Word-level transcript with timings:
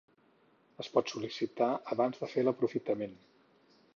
Es 0.83 0.87
pot 0.93 1.11
sol·licitar 1.11 1.69
abans 1.97 2.21
de 2.23 2.31
fer 2.33 2.47
l'aprofitament. 2.47 3.17